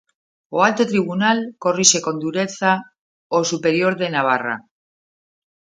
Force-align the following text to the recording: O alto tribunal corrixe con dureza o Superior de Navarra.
O 0.55 0.57
alto 0.67 0.83
tribunal 0.91 1.37
corrixe 1.63 1.99
con 2.05 2.15
dureza 2.25 2.71
o 3.37 3.39
Superior 3.51 3.93
de 4.01 4.07
Navarra. 4.15 4.55